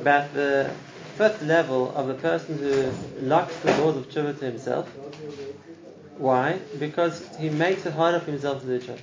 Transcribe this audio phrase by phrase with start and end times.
[0.00, 0.70] about the
[1.16, 2.90] fifth level of a person who
[3.26, 4.88] locks the doors of tshuva to himself.
[6.16, 6.58] Why?
[6.78, 8.98] Because he makes it harder for himself to do tshuva.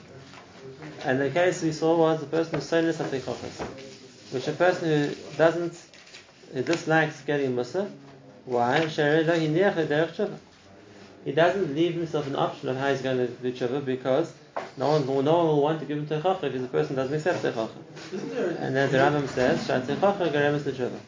[1.05, 3.61] And the case we saw was the person who who's sonus afichachas,
[4.31, 5.79] which a person who doesn't,
[6.53, 7.91] who dislikes getting musa.
[8.45, 8.87] Why?
[8.87, 8.95] He
[11.33, 14.33] doesn't leave himself an option of how he's going to do tshuva because
[14.77, 17.43] no one, no one will want to give him techacha if the person doesn't accept
[17.43, 17.69] techacha.
[18.59, 20.99] And as the Rambam says, techacha garemes techacha.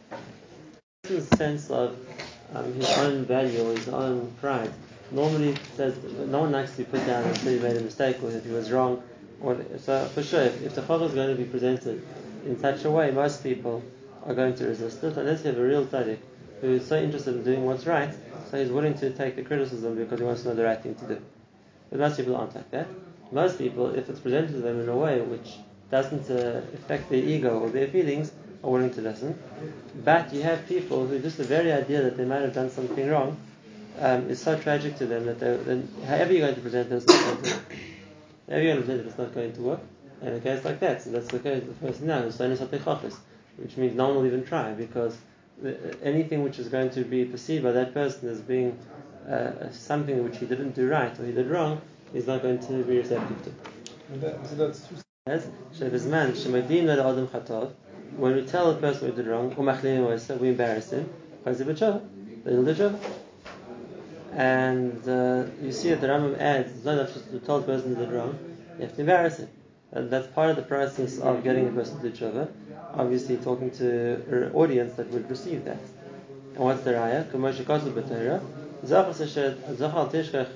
[1.04, 1.97] Person's sense of
[2.54, 4.71] um, his own value or his own pride
[5.11, 5.96] normally says
[6.27, 8.43] no one likes to be put down and say he made a mistake or that
[8.43, 9.01] he was wrong.
[9.41, 12.04] Or, so for sure, if, if the chacham is going to be presented
[12.46, 13.83] in such a way, most people
[14.25, 16.19] are going to resist it unless you have a real tzaddik
[16.61, 18.13] who is so interested in doing what's right,
[18.52, 20.96] so he's willing to take the criticism because he wants to know the right thing
[20.96, 21.21] to do.
[21.89, 22.88] But most people aren't like that.
[23.32, 25.57] Most people, if it's presented to them in a way which
[25.92, 28.32] doesn't uh, affect their ego or their feelings,
[28.64, 29.38] are willing to listen.
[30.04, 33.09] But you have people who just the very idea that they might have done something
[33.09, 33.38] wrong
[34.00, 38.63] um, is so tragic to them that they, however you're going to present this, however
[38.63, 39.80] you're going to present it, it's not going to work.
[40.22, 41.63] And a case like that, so that's the case.
[41.63, 42.38] The person now is
[43.58, 45.17] which means no one will even try because
[46.02, 48.78] anything which is going to be perceived by that person as being
[49.30, 51.81] uh, something which he didn't do right or he did wrong
[52.13, 53.52] is not going to be receptive to.
[54.11, 54.88] And that, so that's.
[58.17, 61.09] When we tell a person we did wrong, we embarrass him,
[64.33, 67.66] and uh, you see that the Rambam adds, it's not enough just to tell the
[67.66, 68.38] person did wrong,
[68.77, 69.50] you have to embarrass him.
[69.91, 72.47] And that's part of the process of getting a person to do tshuva.
[72.94, 75.80] Obviously, talking to an audience that would receive that.
[76.55, 77.30] And what's the raya?
[78.85, 80.47] Zachal tishkach,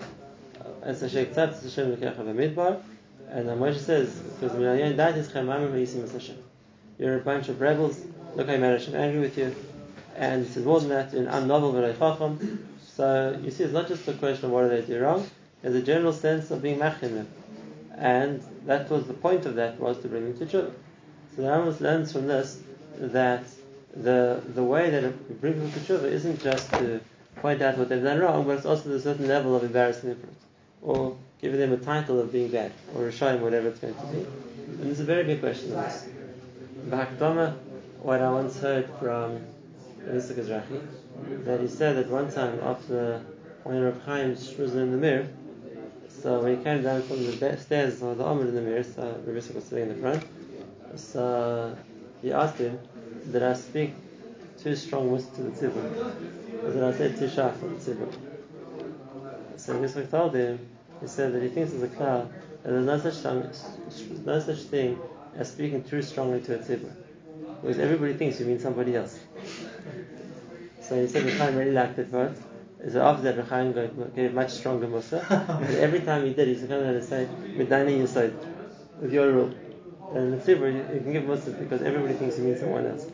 [0.83, 2.81] es eh, hashed tzat Hashem l'kecha b'midbar,
[3.29, 4.57] and Moshe says, because
[4.97, 6.38] that is chemamim v'yisim Hashem.
[6.99, 7.99] You're a bunch of rebels,
[8.35, 9.55] look I made Hashem angry with you,
[10.16, 13.88] and he says more than that, in am novel v'rei So you see, it's not
[13.88, 15.27] just a question of what do they do wrong,
[15.61, 17.25] there's a general sense of being machim
[17.97, 20.72] and that was the point of that was to bring them to tshuva.
[21.35, 22.59] So the Rambam learns from this
[22.97, 23.44] that
[23.95, 27.00] the the way that it brings them to tshuva isn't just to
[27.35, 30.29] point out what they've done wrong, but it's also a certain level of embarrassment for
[30.83, 34.19] or giving them a title of being bad, or showing whatever it's going to be.
[34.19, 36.07] And there's a very big question on this.
[38.01, 39.39] What I once heard from
[40.01, 40.33] Mr.
[40.33, 40.85] Gazrachi,
[41.45, 43.23] that he said that one time after
[43.63, 45.29] when Rav Chaim was in the Mir,
[46.09, 49.22] so when he came down from the stairs, or the Amr in the Mir, so
[49.25, 50.23] Rabbi was sitting in the front.
[50.95, 51.77] So
[52.22, 52.77] he asked him,
[53.31, 53.93] Did I speak
[54.61, 56.42] too strong words to the tzibur?
[56.63, 58.13] Or did I say too sharp for the tzibur?
[59.57, 60.59] So Rabbi told him,
[61.01, 62.31] he said that he thinks there's a cloud,
[62.63, 65.00] and there's no such, thing, no such thing
[65.35, 66.91] as speaking too strongly to a tzibur.
[67.62, 69.19] Because everybody thinks you mean somebody else.
[70.81, 72.41] So he said the time really liked it first.
[72.91, 75.25] So after that, Rechaim gave much stronger Musa.
[75.62, 78.34] and every time he did, he used to come down and say, Medani Yisod,
[79.02, 79.53] with your rule.
[80.13, 83.06] And the Tzibur, you can give Musa because everybody thinks you mean someone else.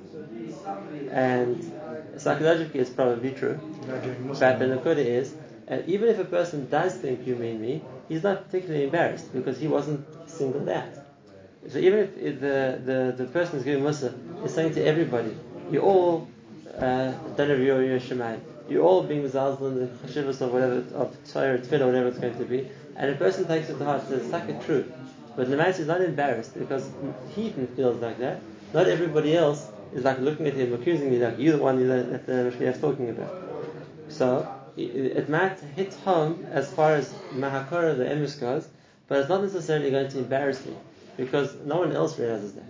[1.12, 1.79] And
[2.20, 3.60] psychologically, it's probably true.
[3.88, 5.34] But the Nakuda is,
[5.68, 9.60] and even if a person does think you mean me, he's not particularly embarrassed because
[9.60, 10.90] he wasn't singled out.
[11.70, 14.14] So even if the, the, the person who's giving Musa
[14.44, 15.36] is saying to everybody,
[15.72, 16.28] you all
[16.78, 21.16] uh, don't have your Shemayim you're all being mizalzel in the chashivas of whatever, of
[21.32, 24.22] Torah, tefillah, whatever it's going to be, and a person takes it to heart, says,
[24.22, 24.92] it's like a true.
[25.36, 26.90] But the man is not embarrassed because
[27.34, 28.42] he even feels like that.
[28.74, 32.26] Not everybody else is like looking at him, accusing me, like you're the one that
[32.26, 33.34] the Mashgiach is talking about.
[34.10, 38.68] So it, might hit home as far as Mahakara, the emes goes,
[39.08, 40.76] but it's not necessarily going to embarrass me
[41.18, 42.64] because no one else realizes that.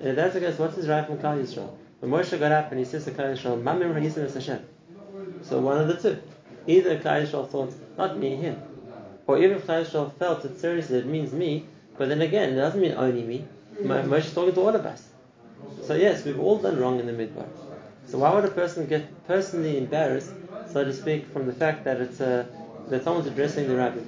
[0.00, 1.74] And that's case, what's his right from Klal Yisrael?
[2.00, 4.64] When Moshe got up and he says to Klal Yisrael, Mamim Hanisim Hashem.
[5.42, 6.20] So one of the two.
[6.66, 8.60] Either Klal Yisrael thought, not me, him.
[9.26, 11.66] Or even if Klal Yisrael felt it seriously, it means me,
[11.96, 13.44] but then again, it doesn't mean only me.
[13.80, 15.05] Moshe is talking to all of us.
[15.82, 17.48] So yes, we've all done wrong in the midbar.
[18.06, 20.32] So why would a person get personally embarrassed,
[20.72, 22.46] so to speak, from the fact that it's uh,
[22.88, 24.00] that someone's addressing the rabbi?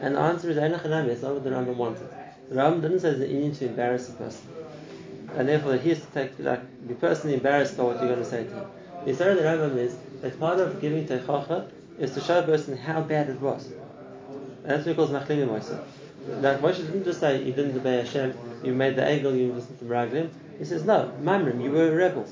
[0.00, 2.08] And the answer is Einachanami, it's not what the Rambam wanted.
[2.50, 4.42] The Rambam didn't say that you need to embarrass a person.
[5.36, 8.24] And therefore he has to take like be personally embarrassed by what you're going to
[8.24, 8.66] say to him.
[9.04, 12.42] The Yisrael of the Rambam is that part of giving Teichacha is to show a
[12.42, 13.66] person how bad it was.
[13.66, 15.80] And that's what he calls Machlimi Moshe.
[16.26, 19.78] Like Moshe didn't just say, you didn't obey Hashem, you made the Egel, you listened
[19.78, 20.30] to Meraglim.
[20.58, 22.26] He says, no, Mamrim, you were a rebel.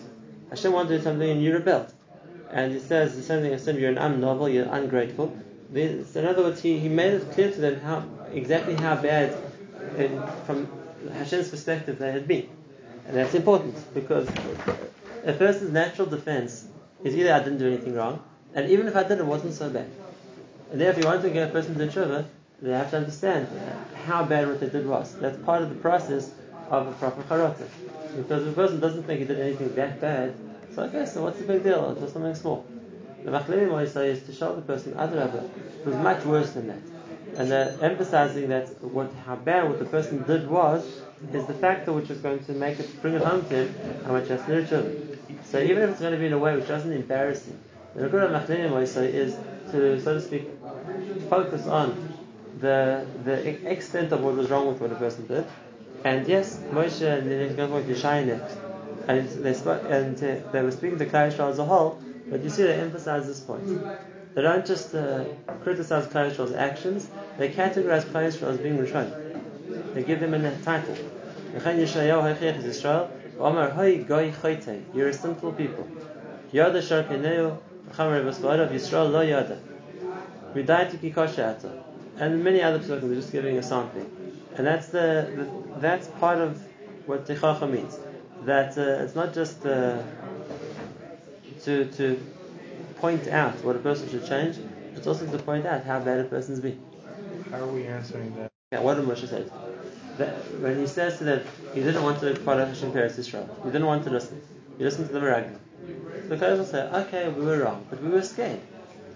[0.51, 1.93] Hashem wanted something and you rebelled.
[2.51, 5.37] And he says the same thing as you're an unnovel, you're ungrateful.
[5.75, 9.35] In other words, he, he made it clear to them how exactly how bad,
[10.47, 10.69] from
[11.13, 12.49] Hashem's perspective, they had been.
[13.07, 14.29] And that's important because
[15.25, 16.67] a person's natural defense
[17.05, 18.23] is either I didn't do anything wrong,
[18.55, 19.91] and even if I did, it wasn't so bad.
[20.71, 22.27] And therefore, if you want to get a person to tshuva,
[22.63, 23.49] they have to understand
[24.07, 25.15] how bad what they did was.
[25.17, 26.31] That's part of the process
[26.71, 27.67] of a proper charata.
[28.17, 30.35] Because if a person doesn't think he did anything that bad,
[30.75, 31.91] so okay, so what's the big deal?
[31.91, 32.65] It's just something small.
[33.25, 36.79] The Machlimim say is to show the person, Adrabah, it was much worse than that.
[37.37, 41.93] And they're emphasizing that what, how bad what the person did was, is the factor
[41.93, 43.75] which is going to make it, bring it home to him,
[44.05, 46.69] how much has to So even if it's going to be in a way which
[46.69, 47.59] doesn't embarrass him,
[47.95, 49.37] the Machlimim say is
[49.71, 50.49] to, so to speak,
[51.29, 52.12] focus on
[52.63, 55.45] the the extent of what was wrong with what a person did.
[56.05, 58.57] And yes, Moshe and the going to Yishai next,
[59.09, 62.01] and they spoke, and uh, they were speaking to Yisrael as a whole.
[62.31, 63.67] But you see, they emphasize this point.
[64.35, 65.25] They don't just uh,
[65.63, 69.09] criticize Yisrael's actions; they categorize Klal Yisrael as being Rishon.
[69.95, 70.97] They give them a title.
[74.95, 75.89] You're a sinful people.
[76.51, 77.59] Yada Sharkeneu,
[77.95, 79.59] Yisrael lo yada.
[82.23, 84.09] And many other psukim, we're just giving a sampling.
[84.57, 86.51] And that's the, the that's part of
[87.07, 87.99] what Techacha means.
[88.45, 90.01] That uh, it's not just uh,
[91.65, 92.23] to to
[93.01, 94.55] point out what a person should change,
[94.95, 96.81] it's also to point out how bad a person's been.
[97.51, 98.53] How are we answering that?
[98.71, 99.45] Yeah, what did Moshe say?
[100.19, 103.49] That when he says to them, he didn't want to follow Hashem Peretz Israel.
[103.65, 104.41] He didn't want to listen.
[104.79, 105.59] He listened to the Meraglim.
[106.29, 108.61] The Kohen will say, okay, we were wrong, but we were scared.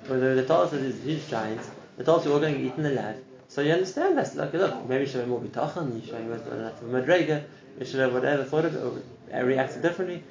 [0.08, 2.75] When they told us that these huge giants, they told we were going to eat
[2.76, 3.16] in the alive.
[3.48, 4.34] So you understand that.
[4.34, 7.44] Like, look, maybe you should have more bitachon, you should have enough of madrega,
[7.78, 9.00] you should have whatever, thought it, or
[9.44, 10.22] reacted differently.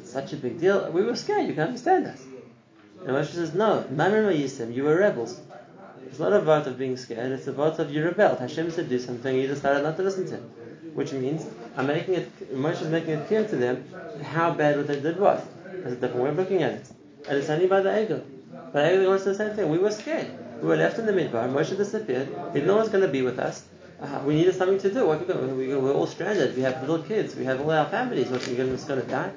[0.00, 0.90] It's such a big deal.
[0.90, 2.22] We were scared, you can understand us.
[3.00, 5.40] And Moshe says, no, Mamre Yisim, you were rebels.
[6.06, 8.38] It's not a vote of being scared, it's a vote of you rebelled.
[8.38, 10.50] Hashem said do something, you decided not to listen to him.
[10.94, 11.46] Which means,
[11.76, 13.84] I'm making it, Moshe is making it clear to them
[14.22, 15.42] how bad what they did was.
[15.70, 16.88] There's a different way of looking at it.
[17.28, 18.24] And it's only by the ego.
[18.72, 19.68] But the ego wants the same thing.
[19.68, 20.28] We were scared.
[20.60, 21.48] We were left in the midbar.
[21.52, 22.30] Moshe disappeared.
[22.54, 23.64] Know what was going to be with us.
[24.00, 25.06] Uh, we needed something to do.
[25.06, 25.26] What
[25.56, 26.56] we, we're all stranded.
[26.56, 27.34] We have little kids.
[27.34, 28.28] We have all our families.
[28.28, 29.32] What, are we're going to die?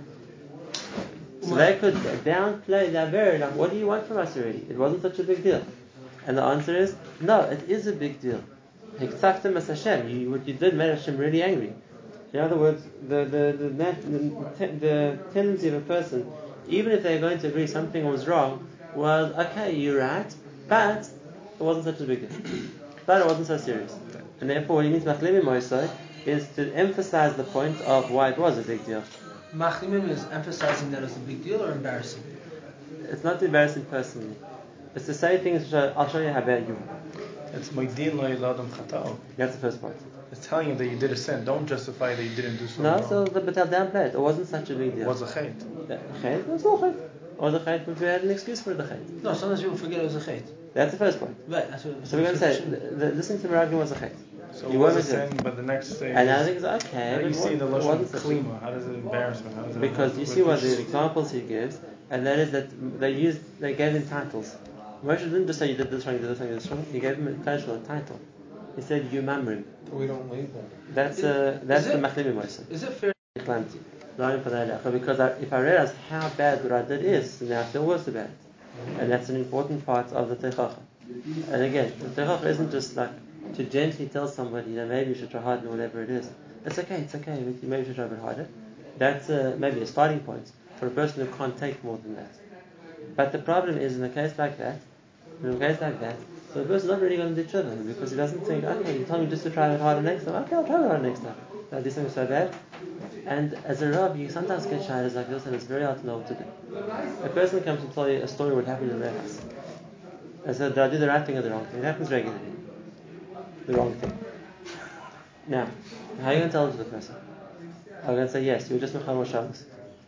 [1.41, 4.65] So they could downplay that very, like, what do you want from us already?
[4.69, 5.65] It wasn't such a big deal.
[6.27, 8.43] And the answer is, no, it is a big deal.
[8.99, 10.09] as Hashem.
[10.09, 11.73] You, what you did made Hashem really angry.
[12.33, 16.31] In other words, the, the, the, the, the tendency of a person,
[16.69, 20.33] even if they're going to agree something was wrong, was, okay, you're right,
[20.71, 20.99] but
[21.59, 22.61] it wasn't such a big deal.
[23.05, 23.93] but it wasn't so serious.
[24.39, 25.89] And therefore, what he means Machlimi Moisai
[26.25, 29.03] is to emphasize the point of why it was a big deal.
[29.53, 32.23] Machlimim is emphasizing that it's a big deal or embarrassing?
[33.09, 34.35] It's not embarrassing personally.
[34.95, 36.99] It's to say things which I'll show you how bad you are.
[37.53, 39.17] It's Moidin lo yiladam chatao.
[39.35, 39.97] That's the first part.
[40.31, 41.43] It's telling you that you did a sin.
[41.43, 43.09] Don't justify that you didn't do something No, wrong.
[43.09, 44.13] so the they'll downplay it.
[44.13, 45.03] It wasn't such a big deal.
[45.03, 45.55] It was a chait.
[46.21, 46.39] Chait?
[46.39, 46.95] It was no chait.
[46.95, 49.21] It was a chait, but we had an excuse for the chait.
[49.21, 50.43] No, sometimes people forget it was a chait.
[50.73, 51.35] That's the first point.
[51.47, 52.07] Right, that's what.
[52.07, 54.15] So we're going to say, the, the, listening to Meraglim was a chait.
[54.53, 56.13] So You it was a weren't sin, but the next stage.
[56.15, 57.09] And I is- think it's okay.
[57.11, 58.61] How do but you it see the wasn't- lashon wasn't such a- klima?
[58.61, 59.55] How does it embarrassment?
[59.55, 61.77] How does it Because you see what the examples he gives,
[62.09, 64.55] and that is that they used, they gave him titles.
[65.05, 66.71] Moshe didn't just say you did this wrong, you did this wrong, you did this
[66.71, 66.85] wrong.
[66.91, 67.75] He gave him a title.
[67.75, 68.19] a title.
[68.75, 69.63] He said you mamrim.
[69.91, 70.63] We don't label.
[70.93, 72.69] That's uh, that's Is the it- Machlimi Moshe.
[72.71, 73.13] Is it fair?
[73.39, 73.79] Calamity.
[74.17, 77.39] Not even for that because I, if I realize how bad what I did is,
[77.39, 78.31] then I feel worse about it.
[78.99, 80.77] And that's an important part of the techacha.
[81.51, 83.11] And again, the techacha isn't just like
[83.55, 86.29] to gently tell somebody, know, maybe you should try harder or whatever it is.
[86.65, 88.47] It's okay, it's okay, maybe you should try a bit harder.
[88.97, 92.31] That's uh, maybe a starting point for a person who can't take more than that.
[93.15, 94.79] But the problem is in a case like that,
[95.43, 96.15] in a case like that,
[96.53, 99.21] so the person's not really going to do because he doesn't think, okay, you told
[99.21, 100.35] me just to try it harder next time.
[100.43, 101.35] Okay, I'll try it harder next time.
[101.71, 102.53] Did I do something so bad?
[103.25, 106.05] And as a Rav, you sometimes get shaylas like this and it's very hard to
[106.05, 106.43] know what to do.
[107.23, 109.39] A person comes to tell you a story what happened in their house.
[110.45, 111.79] I said, did I do the right thing or the wrong thing?
[111.79, 112.51] It happens regularly.
[113.67, 114.17] The wrong thing.
[115.47, 115.69] Now,
[116.19, 117.15] how are you going to tell it to the person?
[117.87, 119.63] You going to say, yes, you were just Mechal Shabbos.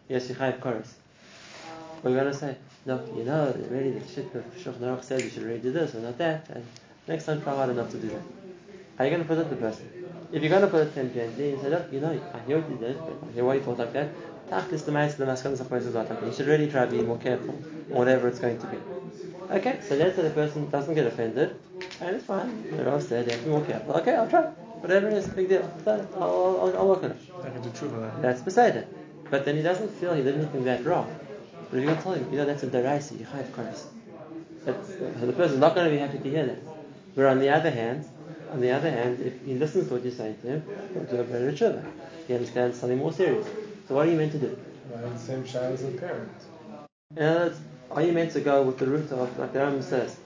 [0.09, 0.93] Yes, you chayav chorus.
[2.03, 5.21] Or you're going to say, no, you know, really the shit of Shulchan Aruch said
[5.21, 6.65] you should really do this or not that, and
[7.07, 8.21] next time try hard enough to do that.
[8.97, 10.02] How are you going to it the person?
[10.33, 12.59] If you're going to put to him gently and say, look, you know, I hear
[12.59, 14.09] what you did, but I hear why you thought like that.
[14.49, 16.25] Tachlis the mice, the maskanas of places like that.
[16.25, 17.53] You should really try to be more careful,
[17.89, 18.77] whatever it's going to be.
[19.51, 21.55] Okay, so let's say the person doesn't get offended,
[22.01, 22.75] and it's fine.
[22.75, 23.93] The Rav said, yeah, be more careful.
[23.93, 24.41] Okay, I'll try.
[24.81, 25.71] Whatever it is, big deal.
[25.85, 27.17] I'll, I'll, I'll work on it.
[27.43, 28.19] I can do tshuva.
[28.23, 28.87] That's beside it.
[29.29, 31.15] But then he doesn't feel he did anything that wrong.
[31.69, 33.85] But if you're going to tell him, you know, that's a deraisi, you have chorus.
[34.65, 36.59] That's, the person's not going to be happy to hear that.
[37.15, 38.09] But on the other hand,
[38.53, 41.17] On the other hand, if he listens to what you're saying to him, he'll do
[41.21, 41.83] a better tshuva.
[42.27, 43.47] He understands something more serious.
[43.87, 44.57] So what are you meant to do?
[44.91, 46.29] The same child as a parent.
[47.17, 49.81] In other words, are you meant to go with the route of, like the Rambam
[49.83, 50.17] says,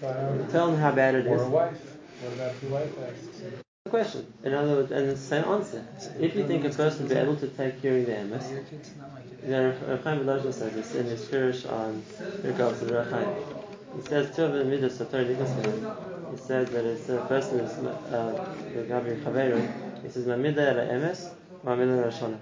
[0.00, 0.12] Try
[0.50, 1.42] tell him how bad it Or is?
[1.42, 1.96] a wife.
[2.22, 3.40] What about if the wife asks?
[3.84, 4.32] The question.
[4.42, 5.86] In other words, and it's the same answer.
[6.18, 8.90] If you think a person will be able to take hearing the emes, Your kids,
[8.98, 9.44] not my kids.
[9.44, 12.02] you know, Rav Chaim says this in his Pirish on
[12.42, 13.28] regards to Rav Chaim.
[13.94, 15.24] He says two of the midas of Torah
[16.30, 20.02] He says that it's a person is the Gabi Chaveru.
[20.02, 21.30] He says Mamida ala emes,
[21.64, 22.38] Mamida ala shana.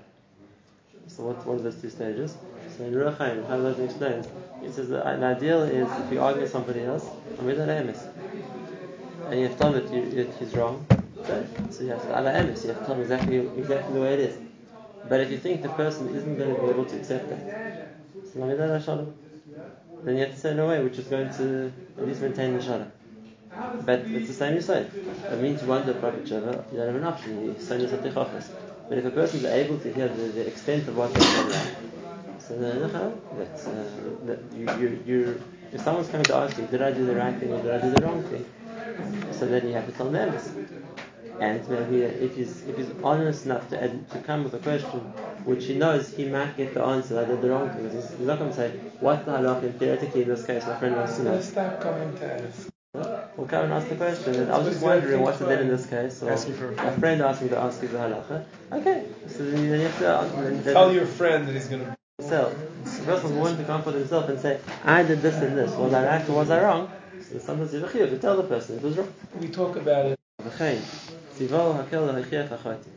[1.07, 2.37] So what what are those two stages?
[2.77, 4.27] So in Rav Chaim Volozhin explains.
[4.63, 7.05] He says that an ideal is if you argue with somebody else,
[7.37, 8.01] Mamida ala emes,
[9.31, 10.87] and you have told that, you, that he's wrong.
[11.71, 12.63] So, you have to ala emes.
[12.63, 14.39] You have to tell him exactly exactly the way it is.
[15.09, 17.89] But if you think the person isn't going to be able to accept that,
[18.25, 19.07] so Mamida ala
[20.05, 22.57] then you have to say in a way which is going to at least maintain
[22.57, 22.91] the shana.
[23.85, 24.87] But it's the same say.
[25.31, 27.45] It means you want the prophet Shava, you don't have an option.
[27.45, 28.49] You this at the chachas.
[28.89, 31.77] But if a person is able to hear the, the extent of what they're saying,
[32.39, 33.91] so that's, uh,
[34.27, 35.43] that you, you, you,
[35.73, 37.81] if someone's coming to ask you, did I do the right thing or did I
[37.81, 38.45] do the wrong thing?
[39.33, 40.53] So then you have to tell them this.
[41.41, 45.01] And maybe if he's if he's honest enough to ad- to come with a question
[45.45, 47.91] which he knows he might get the answer, I did the wrong thing.
[47.91, 48.71] He's, not going to say,
[49.01, 49.77] what's the halakha?
[49.79, 52.74] Theoretically, in this case, my friend wants to know
[53.34, 53.38] Let's stop coming to ask.
[53.38, 54.36] We'll come and ask the question.
[54.36, 56.24] And I was just wondering what to do in this case.
[56.24, 58.46] Or Ask you for a my friend asked me to ask you the halacha.
[58.72, 60.64] Okay, so then you have to answer.
[60.64, 61.96] Then, Tell your friend that he's gonna.
[62.20, 62.54] himself.
[62.84, 65.72] The person willing to come for himself and say, I did this and this.
[65.74, 66.92] Was I right or was I wrong?
[67.22, 69.14] So sometimes you have a chiyuv to tell the person it was wrong.
[69.40, 70.20] We talk about it.
[70.46, 70.78] וכן,
[71.38, 72.46] ציוו הקל להוכיח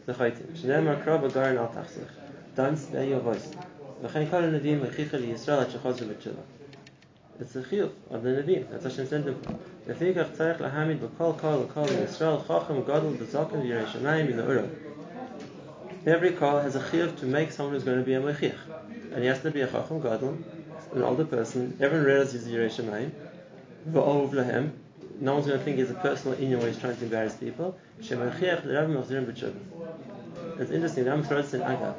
[0.09, 2.09] לחייטים, שנאמר קרא בגרן אל תחסוך,
[2.57, 3.57] don't spare your voice.
[4.03, 6.43] וכן כל הנביאים הכיחה לישראל עד שחוזר בתשובה.
[7.40, 8.70] It's a chiyuv of the Nevi'im.
[8.72, 9.60] That's Hashem sent them for.
[9.94, 14.70] Lefikach tzarech lahamid b'kol kol kol Yisrael chacham gadol in the v'la'ura.
[16.08, 18.58] Every call has a chiyuv to make someone who's going to be a mechiach.
[19.12, 20.38] And he has to be a chacham gadol,
[20.94, 21.78] an older person.
[21.80, 23.12] Everyone realizes he's a Yerei Shemayim.
[23.88, 24.72] V'ov lahem.
[25.20, 27.78] No one's going to think he's a personal inyan where he's trying to embarrass people.
[28.02, 30.60] Shemechiach l'rabim machzirim b'tshuva.
[30.60, 31.96] It's interesting, the Ram throws in Agav.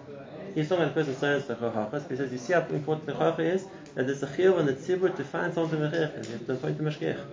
[0.54, 3.12] He's talking about the person who says the chachas, says, you see how important the
[3.12, 3.66] chacha is,
[3.97, 6.45] That there's a chiyuv on the tzibur to find someone to mechiach, and you have
[6.47, 7.25] to appoint a mashgiach,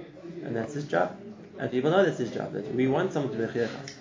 [0.45, 1.17] and that's his job.
[1.59, 2.53] And people know that's his job.
[2.53, 3.95] That we want someone to mechiach us.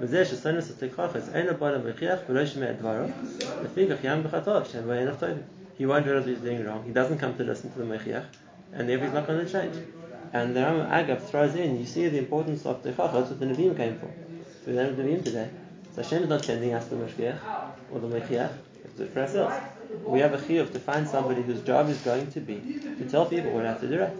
[0.00, 3.06] וזה שסנוס התכחס אין הבא למכריח ולא ישמע את דברו
[3.64, 5.30] לפיכך ים בחטאו שם ואין אף טוב
[5.78, 8.26] he won't realize he's doing wrong he doesn't come to listen to the mechiach
[8.74, 9.76] and therefore he's not going to change
[10.32, 13.46] and the Rambam Agav throws in you see the importance of Techach that's what the
[13.46, 14.10] Nevi'im came for
[14.60, 15.48] so we don't have Nevi'im today
[15.94, 17.38] so Hashem is not sending us the Meshgiach
[17.92, 19.56] or the Mechiach we have to do it for ourselves
[20.05, 22.59] we have a chiyuv to find somebody whose job is going to be
[22.97, 24.13] to tell people what have to do right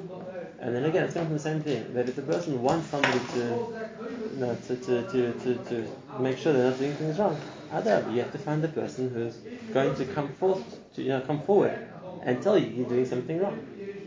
[0.63, 1.93] and then again, it's coming from the same thing.
[1.93, 5.87] That if the person wants somebody to, to, to, to, to, to
[6.19, 7.37] make sure they're not doing things wrong,
[7.69, 9.35] other you have to find the person who's
[9.73, 10.63] going to come forth,
[10.95, 11.85] to, you know, come forward
[12.23, 13.59] and tell you you're doing something wrong.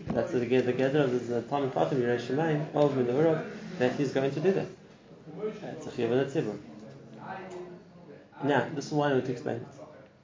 [0.06, 3.44] That's the the gather of this Talmud Chacham Yerei Shemayim of Minurov
[3.78, 4.66] that he's going to do that.
[5.42, 6.48] It's a chiyuv and
[8.42, 8.46] a.
[8.46, 9.66] Now, this is why one way to explain it.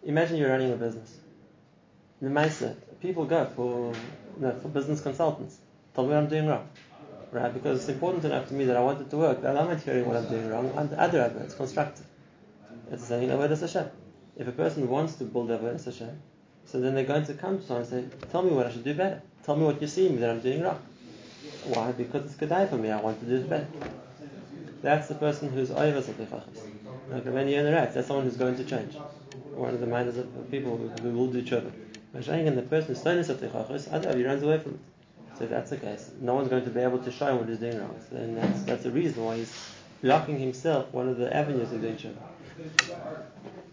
[0.05, 1.19] Imagine you're running a business.
[2.23, 3.93] The Mesa, people go for
[4.37, 5.59] you know, for business consultants.
[5.93, 6.69] Tell me what I'm doing wrong.
[7.33, 7.53] Right?
[7.53, 10.07] Because it's important enough to me that I want it to work, I'm not hearing
[10.07, 10.73] what I'm doing wrong.
[10.77, 12.07] And the other Abba, it's constructive.
[12.93, 13.91] It's saying Avodah Hashem.
[14.37, 16.23] If a person wants to build Avodah Hashem,
[16.65, 18.85] so then they're going to come to someone and say, Tell me what I should
[18.85, 19.21] do better.
[19.43, 20.81] Tell me what you see me that I'm doing wrong.
[21.65, 21.91] Why?
[21.91, 23.67] Because it's Kedai for me, I want to do it better.
[24.81, 26.43] That's the person who's Oyvas of the
[27.13, 28.95] Like when you're in the rats, that's someone who's going to change.
[29.55, 31.73] One of the minders of people who, who will do tshuva.
[32.13, 34.81] But saying the person stones of the Chachos, chachas, he runs away from it.
[35.39, 37.49] So if that's the case, no one's going to be able to show him what
[37.49, 37.97] he's doing wrong.
[38.11, 39.55] So then that's, that's the reason why he's
[40.03, 42.17] blocking himself one of the avenues of doing.